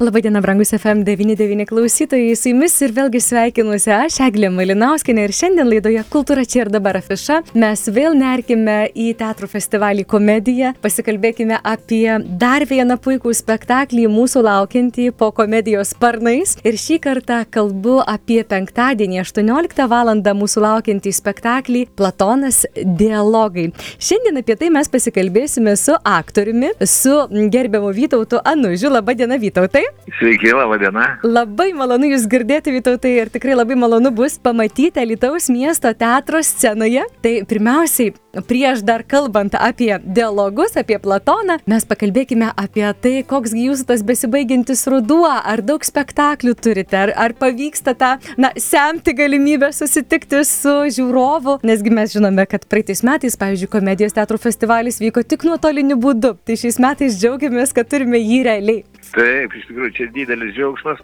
[0.00, 6.00] Labadiena, brangus FM99 klausytojai, su jumis ir vėlgi sveikinuosi aš, Eglė Malinauskinė ir šiandien laidoje
[6.10, 7.36] Kultūra čia ir dabar afiša.
[7.54, 12.08] Mes vėl nerkime į teatrų festivalį komediją, pasikalbėkime apie
[12.40, 16.56] dar vieną puikų spektaklį mūsų laukiantį po komedijos sparnais.
[16.66, 20.10] Ir šį kartą kalbu apie penktadienį 18 val.
[20.42, 23.68] mūsų laukiantį spektaklį Platonas dialogai.
[24.02, 28.90] Šiandien apie tai mes pasikalbėsime su aktoriumi, su gerbiamu Vytautu Anužiu.
[28.90, 29.83] Labadiena, Vytautai.
[30.18, 31.06] Sveiki, laba diena.
[31.24, 37.02] Labai malonu Jūs girdėti, Vytautai, ir tikrai labai malonu bus pamatyti Lietuvos miesto teatro scenoje.
[37.24, 38.12] Tai pirmiausiai,
[38.48, 44.86] prieš dar kalbant apie dialogus, apie Platoną, mes pakalbėkime apie tai, koks jūsų tas besibaigiantis
[44.90, 51.58] ruduo, ar daug spektaklių turite, ar, ar pavyksta tą, na, semti galimybę susitikti su žiūrovu,
[51.66, 56.58] nesgi mes žinome, kad praeitais metais, pavyzdžiui, komedijos teatrų festivalis vyko tik nuotoliniu būdu, tai
[56.60, 58.84] šiais metais džiaugiamės, kad turime jį realiai.
[59.14, 61.00] Taip, iš tikrųjų, čia didelis džiaugsmas,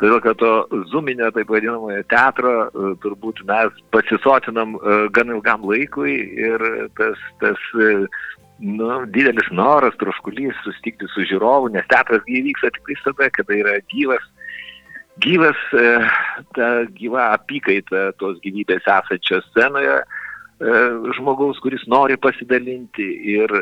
[0.00, 0.50] todėl kad to
[0.92, 6.16] zuminio, taip vadinamojo teatro, e, turbūt mes pasisotinam e, gan ilgam laikui
[6.48, 6.64] ir
[6.98, 7.90] tas, tas e,
[8.60, 14.24] nu, didelis noras, troškulys susitikti su žiūrovu, nes teatras įvyksta tik tada, kada yra gyvas,
[15.20, 15.60] gyvas,
[16.56, 20.00] ta gyva apykaita tos gyvybės esančios scenoje
[21.16, 23.52] žmogaus, kuris nori pasidalinti ir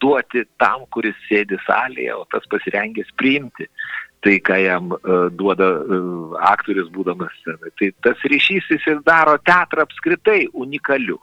[0.00, 3.68] duoti tam, kuris sėdi salėje, o tas pasirengęs priimti
[4.20, 7.72] tai, ką jam uh, duoda uh, aktorius būdamas scenoje.
[7.80, 11.18] Tai tas ryšys jis ir daro teatrą apskritai unikaliu.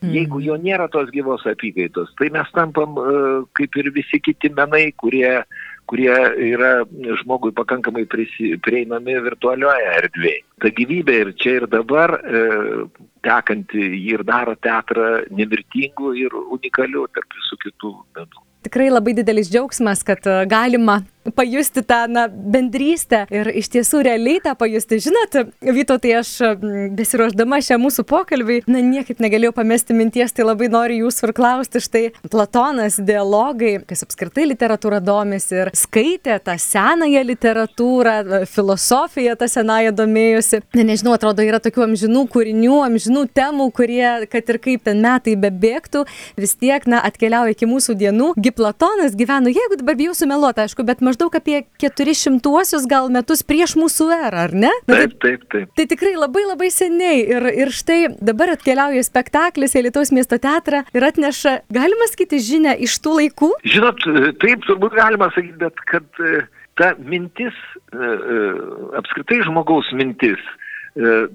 [0.00, 0.14] Mm.
[0.16, 4.88] Jeigu jo nėra tos gyvos apykaitos, tai mes tampam uh, kaip ir visi kiti menai,
[4.98, 5.42] kurie,
[5.90, 6.14] kurie
[6.50, 6.72] yra
[7.20, 10.42] žmogui pakankamai prisi, prieinami virtualioje erdvėje.
[10.62, 12.40] Ta gyvybė ir čia ir dabar e,
[13.24, 18.46] tekanti jį ir daro teatrą nemirtingu ir unikaliu tarp visų kitų menų.
[18.66, 20.98] Tikrai labai didelis džiaugsmas, kad galima
[21.34, 25.00] pajusti tą na, bendrystę ir iš tiesų realiai tą pajusti.
[25.06, 26.32] Žinot, Vyto, tai aš
[26.96, 31.82] besiruoždama šią mūsų pokalbį, na niekaip negalėjau pamesti minties, tai labai noriu jūsų ir klausti,
[31.84, 38.16] štai Platonas, dialogai, kas apskritai literatūra domisi ir skaitė tą senąją literatūrą,
[38.50, 40.62] filosofiją tą senąją domėjusi.
[40.76, 45.36] Na nežinau, atrodo, yra tokių amžinų kūrinių, amžinų temų, kurie, kad ir kaip ten metai
[45.40, 46.06] bebėgtų,
[46.40, 48.32] vis tiek, na, atkeliauja iki mūsų dienų.
[48.40, 53.76] Gi Platonas gyveno, jeigu dabar bijau sumeluoti, aišku, bet maždaug apie 400-uosius gal metus prieš
[53.76, 54.70] mūsų erą, ar ne?
[54.88, 55.72] Na, taip, taip, taip.
[55.76, 57.20] Tai tikrai labai labai seniai.
[57.20, 62.76] Ir, ir štai dabar atkeliauja spektaklis į Lietuvos miesto teatrą ir atneša, galima sakyti, žinę
[62.86, 63.50] iš tų laikų?
[63.74, 64.06] Žinot,
[64.42, 66.40] taip turbūt galima sakyti, bet kad e,
[66.80, 67.56] ta mintis,
[67.92, 68.40] e, e,
[69.00, 70.40] apskritai žmogaus mintis,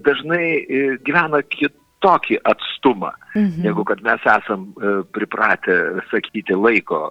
[0.04, 0.66] dažnai
[1.08, 3.62] gyvena kitokį atstumą, mhm.
[3.64, 4.68] negu kad mes esam
[5.16, 5.78] pripratę
[6.12, 7.06] sakyti laiko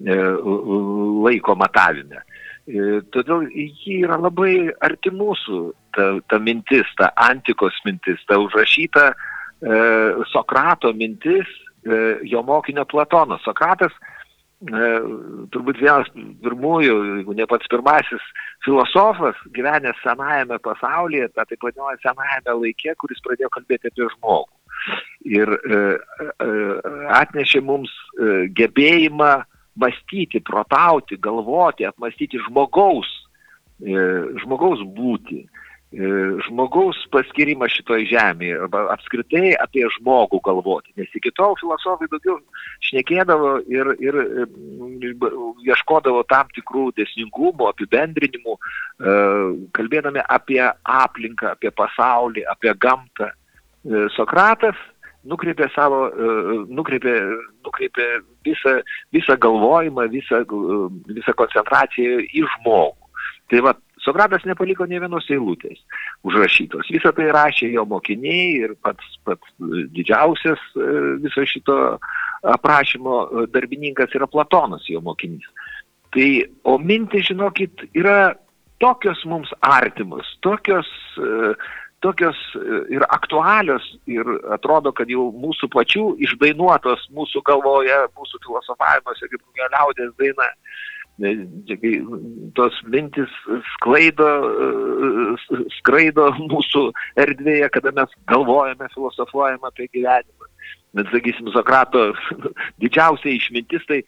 [0.00, 2.20] laiko matavime.
[2.66, 5.60] E, todėl ji yra labai arti mūsų,
[5.94, 9.14] ta, ta mintis, ta antikos mintis, ta užrašyta e,
[10.32, 11.46] Sokrato mintis,
[11.86, 13.38] e, jo mokinio Platono.
[13.44, 14.90] Sokratas e,
[15.54, 16.10] turbūt vienas
[16.42, 18.26] pirmųjų, jeigu ne pats pirmasis
[18.66, 24.50] filosofas, gyvenęs senajame pasaulyje, tą taip vadinamą senajame laikė, kuris pradėjo kalbėti apie žmogų.
[25.26, 25.78] Ir e,
[26.46, 26.48] e,
[27.18, 29.32] atnešė mums e, gebėjimą
[29.76, 33.08] mąstyti, protauti, galvoti, apmastyti žmogaus,
[33.80, 33.92] e,
[34.42, 35.44] žmogaus būti,
[35.92, 36.08] e,
[36.48, 40.94] žmogaus paskirimą šitoje žemėje, arba apskritai apie žmogų galvoti.
[40.96, 42.40] Nes iki tol filosofai daugiau
[42.88, 44.48] šnekėdavo ir, ir e,
[45.68, 48.58] ieškodavo tam tikrų desningumų, apibendrinimų,
[49.76, 53.28] kalbėdami apie aplinką, apie pasaulį, apie gamtą.
[54.16, 54.78] Sokratas
[55.30, 57.14] nukreipė savo, e, nukreipė,
[57.66, 58.06] nukreipė
[58.46, 58.76] visą,
[59.14, 60.78] visą galvojimą, visą, e,
[61.18, 63.10] visą koncentraciją į žmogų.
[63.50, 63.76] Tai va,
[64.06, 65.80] Sokratas nepaliko ne vienos eilutės
[66.26, 66.86] užrašytos.
[66.94, 69.54] Visą tai rašė jo mokiniai ir pats, pats
[69.96, 70.86] didžiausias e,
[71.24, 71.78] viso šito
[72.46, 75.48] aprašymo darbininkas yra Platonas, jo mokinys.
[76.14, 76.28] Tai,
[76.70, 78.36] o mintis, žinokit, yra
[78.78, 80.86] tokios mums artimos, tokios
[82.00, 89.30] tokios e, ir aktualios ir atrodo, kad jau mūsų pačių išdainuotos mūsų galvoje, mūsų filosofavimuose,
[89.32, 90.48] kaip kokia liaudės daina,
[91.24, 91.92] e,
[92.58, 93.32] tos mintis
[93.74, 96.88] sklaido, e, skraido mūsų
[97.24, 100.52] erdvėje, kada mes galvojame, filosofuojame apie gyvenimą.
[100.96, 102.10] Bet, sakysim, Sokrato
[102.82, 104.02] didžiausia išmintis, tai,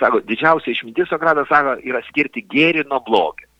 [0.00, 3.51] sako, didžiausia išmintis, Sokratas sako, yra skirti gėrį nuo blogio.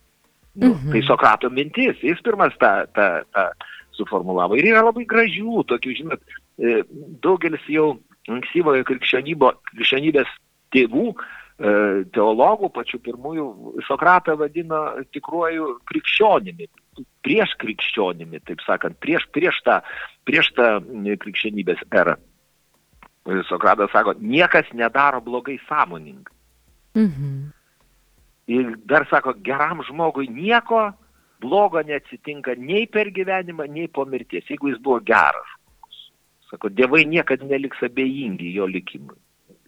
[0.55, 0.93] Nu, mhm.
[0.93, 3.47] Tai Sokrato mintis, jis pirmas tą, tą, tą
[3.97, 4.57] suformulavo.
[4.59, 6.83] Ir yra labai gražių, tokių, žinot, e,
[7.25, 7.95] daugelis jau
[8.31, 10.35] ankstyvojo krikščionybės
[10.73, 11.15] tėvų e,
[12.13, 13.47] teologų, pačių pirmųjų,
[13.89, 14.83] Sokratą vadino
[15.17, 16.69] tikruoju krikščionimi,
[17.25, 19.81] prieš krikščionimi, taip sakant, prieš, prieš, tą,
[20.29, 20.69] prieš tą
[21.25, 22.19] krikščionybės erą.
[23.49, 26.35] Sokratas sako, niekas nedaro blogai sąmoningai.
[26.99, 27.53] Mhm.
[28.53, 30.91] Ir dar sako, geram žmogui nieko
[31.43, 35.59] blogo neatsitinka nei per gyvenimą, nei po mirties, jeigu jis buvo geras.
[36.51, 39.19] Sako, dievai niekada neliks abejingi jo likimui.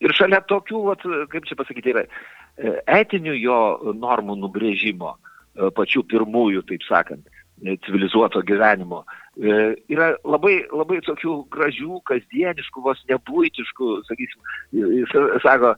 [0.05, 3.59] Ir šalia tokių, vat, kaip čia pasakyti, yra e, etinių jo
[3.97, 7.31] normų nubrėžimo, e, pačių pirmųjų, taip sakant,
[7.65, 9.05] e, civilizuoto gyvenimo.
[9.35, 15.73] Yra labai, labai tokių gražių, kasdieniškų, vos nebūtiškų, sakysim, jis sako,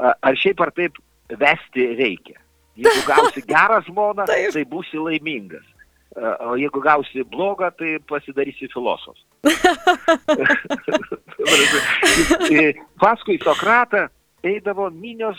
[0.00, 2.38] ar šiaip ar taip vesti reikia.
[2.76, 5.66] Jeigu gausi gerą žmoną, tai būsi laimingas.
[6.44, 9.24] O jeigu gausi blogą, tai pasidarysi filosofas.
[13.00, 14.08] Paskui Sokratą
[14.42, 15.38] eidavo minios,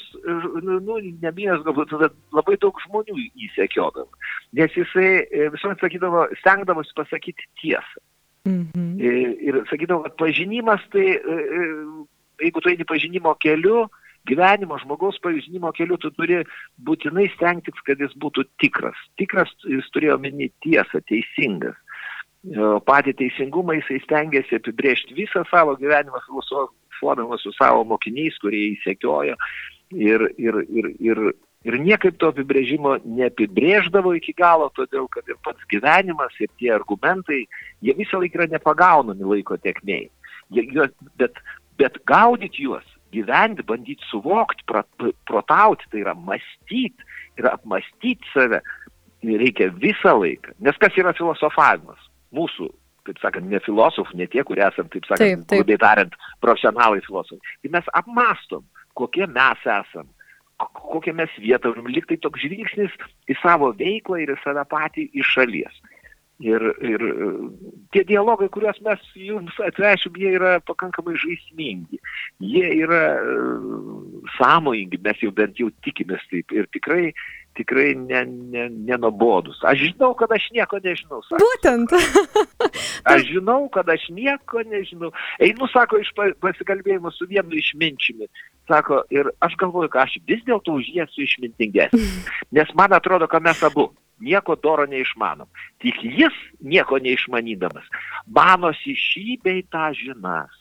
[0.63, 1.91] nu, nu ne minios, galbūt
[2.33, 3.15] labai daug žmonių
[3.50, 4.07] įsekiodavo.
[4.56, 8.00] Nes jisai e, visuomet sakydavo, stengdavosi pasakyti tiesą.
[8.47, 8.88] Mhm.
[9.00, 11.62] Ir, sakydavo, kad pažinimas tai, e, e,
[12.45, 13.86] jeigu tu eini pažinimo keliu,
[14.28, 16.42] gyvenimo žmogaus pažinimo keliu tu turi
[16.88, 18.98] būtinai stengtis, kad jis būtų tikras.
[19.20, 21.78] Tikras jis turėjo omeny tiesą, teisingas.
[22.88, 29.38] Patį teisingumą jisai stengiasi apibrėžti visą savo gyvenimą filosofuodamas su savo mokiniais, kurie įsekiojo
[29.96, 31.22] ir, ir, ir, ir,
[31.64, 37.46] ir niekaip to apibrėžimo neapibrėždavo iki galo, todėl kad ir pats gyvenimas ir tie argumentai,
[37.80, 40.10] jie visą laiką yra nepagaunami laiko tekmėj.
[41.16, 41.40] Bet,
[41.80, 44.65] bet gaudyti juos gyventi, bandyti suvokti,
[45.30, 48.62] protauti, tai yra mąstyti ir apmastyti save
[49.24, 50.56] reikia visą laiką.
[50.65, 52.10] Nes kas yra filosofavimas?
[52.36, 52.68] Mūsų,
[53.07, 57.56] taip sakant, ne filosofų, ne tie, kurie esame, taip sakant, grubiai tariant, profesionalai filosofai.
[57.63, 58.68] Tai mes apmastom,
[59.00, 60.12] kokie mes esame
[60.74, 62.94] kokią mes vietą, liktai toks žvilgsnis
[63.31, 65.81] į savo veiklą ir į save patį iš šalies.
[66.44, 67.04] Ir, ir
[67.95, 72.01] tie dialogai, kuriuos mes jums atvešim, jie yra pakankamai žaismingi.
[72.44, 73.04] Jie yra
[74.36, 76.51] sąmojingi, mes jau bent jau tikimės taip.
[76.51, 77.13] Ir tikrai,
[77.56, 79.62] tikrai nenobodus.
[79.62, 81.22] Ne, ne aš žinau, kad aš nieko nežinau.
[81.30, 81.40] Sako.
[81.45, 81.95] Būtent.
[83.13, 85.13] aš žinau, kad aš nieko nežinau.
[85.39, 86.12] Einu, sako, iš
[86.44, 88.28] pasikalbėjimo su vienu išminčiumi.
[88.68, 92.16] Sako, ir aš galvoju, kad aš vis dėlto už jį esu išmintingesnis.
[92.56, 93.94] Nes man atrodo, kad mes abu
[94.24, 95.50] nieko doro neišmanom.
[95.84, 97.88] Tik jis nieko neišmanydamas
[98.28, 100.54] manosi šį bei tą žinas.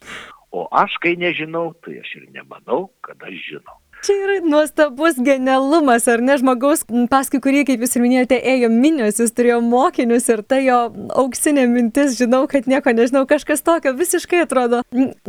[0.52, 3.78] O aš, kai nežinau, tai aš ir nemanau, kad aš žinau.
[4.02, 9.20] Čia yra nuostabus genialumas, ar ne žmogaus, paskui kurį, kaip jūs ir minėjote, ėjo minios,
[9.22, 10.78] jis turėjo mokinius ir ta jo
[11.22, 14.80] auksinė mintis, žinau, kad nieko nežinau, kažkas tokio visiškai atrodo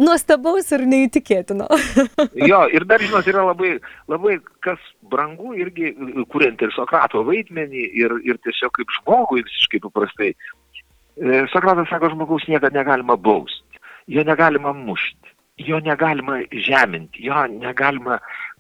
[0.02, 1.68] nuostabaus ir neįtikėtino.
[2.52, 3.76] jo, ir dar, žinot, yra labai,
[4.10, 4.82] labai kas
[5.12, 5.94] brangu irgi,
[6.34, 10.32] kuriant ir Sokrato vaidmenį ir, ir tiesiog kaip žmogui visiškai paprastai.
[10.34, 18.18] E, Sokratas sako, žmogaus niekada negalima bausti, jo negalima mušti jo negalima žeminti, jo negalima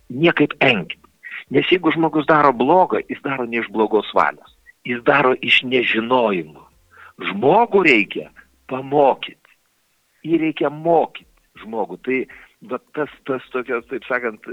[0.09, 0.99] niekaip engti.
[1.53, 4.55] Nes jeigu žmogus daro blogą, jis daro ne iš blogos valios,
[4.87, 6.63] jis daro iš nežinojimo.
[7.29, 8.29] Žmogų reikia
[8.71, 9.57] pamokyti,
[10.25, 11.29] jį reikia mokyti
[11.61, 11.99] žmogų.
[12.05, 12.19] Tai
[12.69, 14.47] va, tas, tas tokios, taip sakant,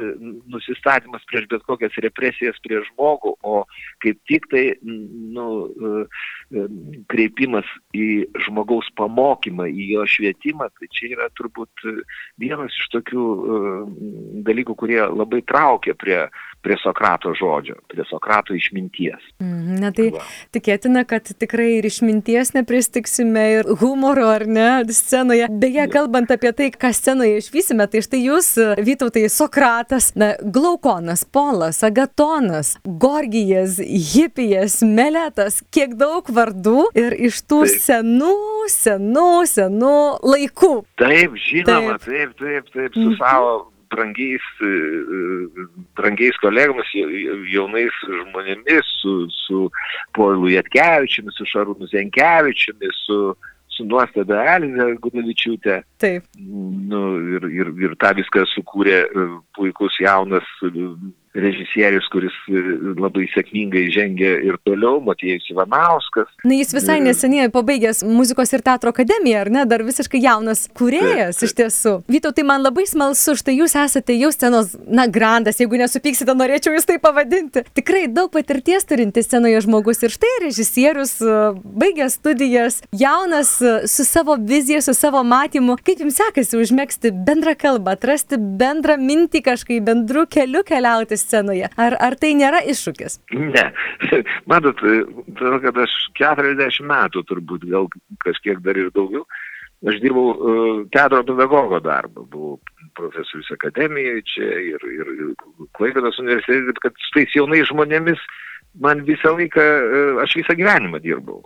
[0.50, 3.62] nusistatymas prieš bet kokias represijas prieš žmogų, o
[4.04, 5.46] kaip tik tai nu,
[7.10, 11.86] kreipimas į žmogaus pamokymą, į jo švietimą, tai čia yra turbūt
[12.40, 13.26] vienas iš tokių
[14.46, 16.20] dalykų, kurie labai traukia prie,
[16.64, 19.22] prie Sokrato žodžio, prie Sokrato išminties.
[19.42, 20.24] Mm, na tai Va.
[20.54, 25.48] tikėtina, kad tikrai ir išminties nepristiksime, ir humoro, ar ne, scenoje.
[25.62, 31.82] Beje, kalbant apie tai, ką scenoje išvysime, tai štai jūs, Vytautai, Sokratas, na, Glaukonas, Polas,
[31.86, 37.82] Agatonas, Gorgijas, Hipijas, Meletas, kiek daug vardų ir iš tų taip.
[37.88, 38.36] senų,
[38.72, 39.98] senų, senų
[40.32, 40.72] laikų.
[41.00, 43.18] Taip, žinoma, taip, taip, taip, taip su -hmm.
[43.20, 44.46] savo brangiais,
[45.98, 46.90] brangiais kolegomis,
[47.50, 49.14] jaunais žmonėmis, su,
[49.46, 49.70] su
[50.16, 53.20] Poilu Jatkevičiumi, su Šarūnu Zenkevičiumi, su,
[53.80, 55.80] su nuostabia Elze Gudavičiūtė.
[56.02, 56.28] Taip.
[56.40, 57.02] Nu,
[57.36, 59.02] ir, ir, ir tą viską sukūrė
[59.56, 60.46] puikus jaunas
[61.34, 62.60] režisierius, kuris e,
[62.98, 66.30] labai sėkmingai žengia ir toliau, Matėjus Ivanauskas.
[66.42, 71.38] Na, jis visai neseniai pabaigęs muzikos ir teatro akademiją, ar ne, dar visiškai jaunas kūrėjas
[71.46, 71.94] iš tiesų.
[72.10, 76.74] Vyto, tai man labai smalsu, štai jūs esate jau scenos, na, grandas, jeigu nesupyksite, norėčiau
[76.74, 77.62] jūs tai pavadinti.
[77.78, 81.14] Tikrai daug patirties turintis scenoje žmogus ir štai režisierius,
[81.62, 83.54] baigęs studijas, jaunas,
[83.86, 85.78] su savo vizija, su savo matymu.
[85.86, 91.68] Kaip jums sekasi užmėgsti bendrą kalbą, atrasti bendrą mintį kažkaip, bendru keliu keliauti scenoje?
[91.80, 93.20] Ar, ar tai nėra iššūkis?
[93.36, 93.66] Ne.
[94.50, 97.88] Matot, todėl, kad aš 40 metų turbūt, gal
[98.24, 99.24] kažkiek dar ir daugiau,
[99.88, 102.58] aš dirbau uh, teatro pedagogo darbą, buvau
[102.98, 108.22] profesorius akademijoje čia ir, ir, ir Klaipėdos universitete, kad su tais jaunais žmonėmis
[108.82, 111.44] man visą laiką, uh, aš visą gyvenimą dirbau.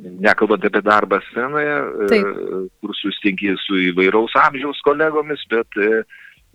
[0.00, 1.76] Nekalbant apie darbą scenoje,
[2.08, 2.28] Taip.
[2.80, 5.76] kur susitinki su įvairaus amžiaus kolegomis, bet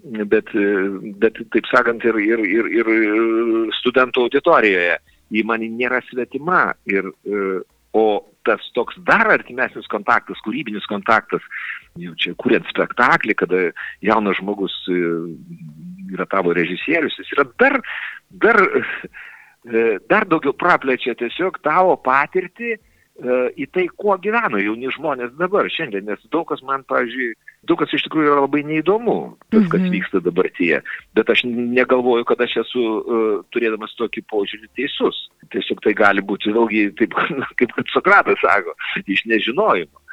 [0.05, 0.51] bet,
[1.21, 2.89] bet taip sakant, ir, ir, ir, ir
[3.81, 4.97] studentų auditorijoje.
[5.33, 6.67] Ji man nėra svetima.
[6.89, 7.09] Ir,
[7.95, 8.05] o
[8.45, 11.43] tas toks dar artimesnis kontaktas, kūrybinis kontaktas,
[11.97, 13.61] jau čia kuriant spektaklį, kada
[14.05, 17.79] jaunas žmogus yra tavo režisierius, jis yra dar,
[18.43, 18.59] dar,
[20.11, 22.75] dar daugiau praplečia tiesiog tavo patirtį
[23.15, 27.29] į tai, kuo gyvena jauni žmonės dabar, šiandien, nes daug kas man, pavyzdžiui,
[27.63, 29.91] daug kas iš tikrųjų yra labai neįdomu, tas, kas Mhm.
[29.93, 30.81] vyksta dabartyje,
[31.15, 35.29] bet aš negalvoju, kad aš esu uh, turėdamas tokį požiūrį teisus.
[35.53, 37.15] Tiesiog tai gali būti vėlgi, taip,
[37.57, 38.75] kaip kad Sokratas sako,
[39.07, 40.03] iš nežinojimo.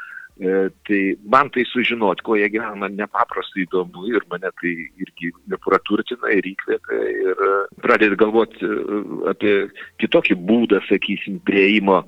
[0.40, 4.72] E, tai man tai sužinoti, kuo jie gyvena, nepaprastai įdomu ir mane tai
[5.04, 7.50] irgi ir praturtina, ir įkvėpia, ir e,
[7.84, 9.52] pradedi galvoti e, apie
[10.00, 12.00] kitokį būdą, sakysim, prieimo,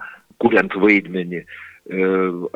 [0.42, 1.44] kuriant vaidmenį.
[1.84, 2.04] E,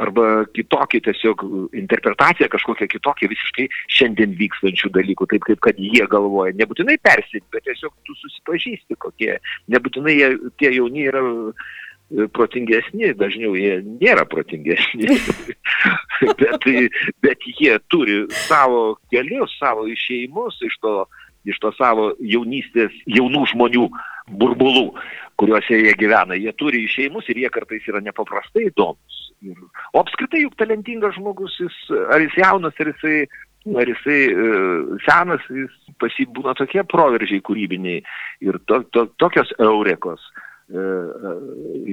[0.01, 1.43] arba kitokį tiesiog
[1.77, 6.55] interpretaciją, kažkokią kitokią visiškai šiandien vykstančių dalykų, taip kaip kad jie galvoja.
[6.57, 9.35] Nebūtinai persit, bet tiesiog tu susipažįsti, kokie.
[9.69, 15.21] Nebūtinai jie, tie jauni yra e, protingesni, dažniau jie nėra protingesni,
[16.41, 16.69] bet,
[17.21, 20.95] bet jie turi savo kelius, savo išėjimus iš to,
[21.45, 23.91] iš to savo jaunystės, jaunų žmonių
[24.31, 24.87] burbulų,
[25.39, 26.37] kuriuose jie gyvena.
[26.39, 29.21] Jie turi išėjimus ir jie kartais yra nepaprastai įdomus.
[29.95, 31.77] O apskritai juk talentingas žmogus, jis,
[32.11, 33.21] ar jis jaunas, ar jisai,
[33.79, 34.49] ar jisai e,
[35.07, 38.03] senas, jis pasibūna tokie proveržiai kūrybiniai
[38.47, 41.35] ir to, to, tokios eurekos e, e,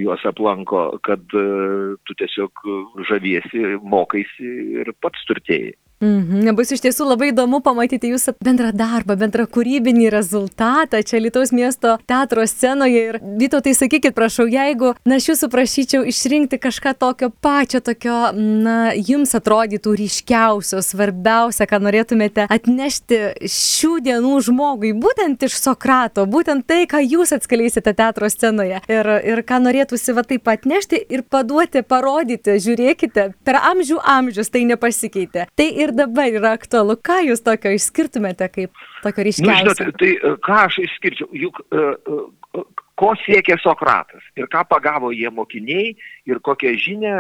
[0.02, 2.66] juos aplanko, kad tu tiesiog
[3.12, 5.76] žaviesi, mokaisi ir pats turtėjai.
[6.04, 11.54] Mhm, bus iš tiesų labai įdomu pamatyti jūsų bendrą darbą, bendrą kūrybinį rezultatą čia Lietuvos
[11.56, 13.04] miesto teatro scenoje.
[13.06, 18.18] Ir Vyto, tai sakykit, prašau, jeigu, na, aš jūsų prašyčiau išrinkti kažką tokio pačio, tokio,
[18.36, 23.22] na, jums atrodytų ryškiausio, svarbiausia, ką norėtumėte atnešti
[23.52, 28.84] šių dienų žmogui, būtent iš Sokrato, būtent tai, ką jūs atskleisite teatro scenoje.
[28.92, 34.66] Ir, ir ką norėtųsi va taip atnešti ir paduoti, parodyti, žiūrėkite, per amžių amžius tai
[34.68, 35.48] nepasikeitė.
[35.56, 36.96] Tai ir dabar yra aktualu.
[36.98, 38.72] Ką jūs tokio išskirtumėte kaip
[39.04, 39.74] tokio Nu, ryškiausio?
[39.76, 42.64] žinot, tai e, ką aš išskirčiau, juk uh, uh,
[42.96, 47.16] ko siekė Sokratas ir ką pagavo jie mokiniai ir kokią žinę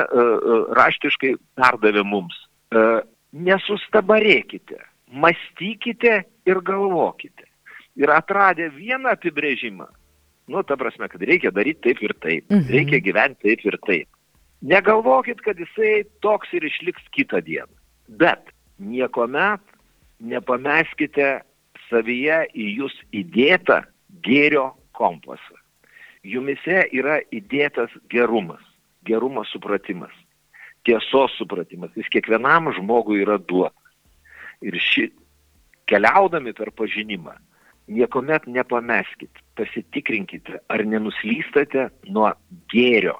[0.78, 2.34] raštiškai perdavė mums.
[3.36, 4.80] Nesustabarėkite,
[5.12, 7.44] mąstykite ir galvokite.
[8.00, 9.86] Ir atradę vieną apibrėžimą,
[10.52, 12.68] nu, ta prasme, kad reikia daryti taip ir taip, Mhm.
[12.72, 14.08] reikia gyventi taip ir taip.
[14.62, 17.72] Negalvokit, kad jisai toks ir išliks kitą dieną.
[18.08, 18.40] Bet
[18.80, 19.62] niekuomet
[20.20, 21.30] nepameskite
[21.90, 23.82] savyje į jūs įdėtą
[24.26, 25.60] gėrio kompasą.
[26.26, 28.64] Jumise yra įdėtas gerumas,
[29.06, 30.14] gerumo supratimas,
[30.88, 31.92] tiesos supratimas.
[31.94, 33.78] Jis kiekvienam žmogui yra duotas.
[34.66, 35.12] Ir ši,
[35.92, 37.36] keliaudami per pažinimą,
[37.94, 39.30] niekuomet nepameskit,
[39.60, 42.32] pasitikrinkite, ar nenuslystate nuo
[42.74, 43.20] gėrio,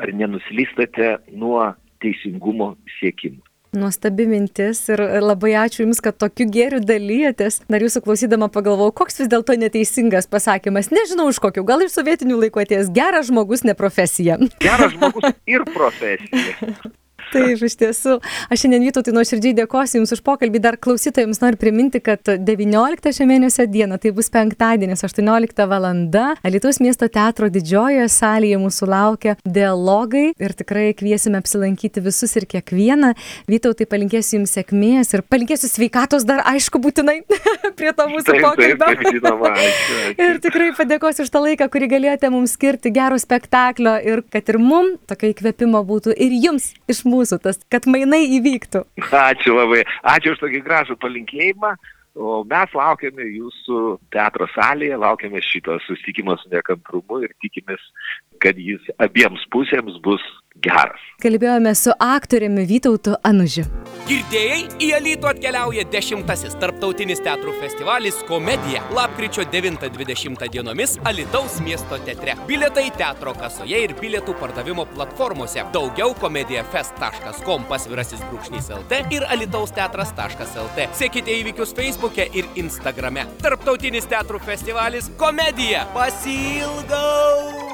[0.00, 1.68] ar nenuslystate nuo
[2.02, 3.44] teisingumo siekimo.
[3.74, 7.60] Nuostabi mintis ir labai ačiū Jums, kad tokiu gėriu dalyjatės.
[7.70, 10.92] Dar Jūsų klausydama pagalvojau, koks vis dėlto neteisingas pasakymas.
[10.94, 12.92] Nežinau iš kokių, gal iš sovietinių laikų atėjęs.
[12.94, 14.38] Geras žmogus, ne profesija.
[14.62, 16.92] Geras žmogus ir profesija.
[17.34, 18.18] Taip, iš tiesų.
[18.52, 20.60] Aš šiandien Vytautai nuoširdžiai dėkosiu Jums už pokalbį.
[20.62, 25.84] Dar klausytojams noriu priminti, kad 19 šio mėnesio dieną, tai bus penktadienis, 18 val.
[26.46, 33.12] Alitus miesto teatro didžiojoje salėje mūsų laukia dialogai ir tikrai kviesime apsilankyti visus ir kiekvieną.
[33.50, 37.18] Vytautai palinkėsiu Jums sėkmės ir palinkėsiu sveikatos dar, aišku, būtinai
[37.78, 38.88] prie to mūsų pokalbio.
[40.14, 44.60] Ir tikrai padėkosiu už tą laiką, kurį galėjote mums skirti gero spektaklio ir kad ir
[44.62, 48.84] mum tokio įkvėpimo būtų ir jums iš mūsų tas, kad mainai įvyktų.
[49.08, 49.82] Ačiū labai.
[50.14, 51.74] Ačiū už tokį gražų palinkėjimą.
[52.14, 53.78] O mes laukiame jūsų
[54.14, 57.82] teatro salėje, laukiame šito susitikimo su nekantrumu ir tikimės,
[58.38, 60.22] kad jis abiems pusėms bus
[60.64, 61.08] geras.
[61.22, 63.64] Kalbėjome su aktoriumi Vytautu Anužiu.
[64.04, 68.82] Girdėjai, į Alytų atkeliauja dešimtasis tarptautinis teatrų festivalis Komedija.
[68.92, 72.34] Lapkričio 9-20 dienomis Alytaus miesto teatre.
[72.44, 75.64] Biletai teatro kasoje ir bilietų pardavimo platformose.
[75.72, 80.90] Daugiau komedijafest.com pasvirasis brūkšnys LT ir Alytaus teatras.lt.
[81.00, 83.24] Sekite įvykius Facebook'e ir Instagrame.
[83.40, 85.86] Tarptautinis teatrų festivalis Komedija.
[85.96, 87.73] Pasilgau!